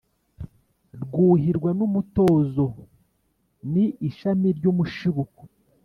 [1.01, 2.65] rwuhirwa n’umutozo.
[3.71, 5.41] ni ishami ry’umushibuko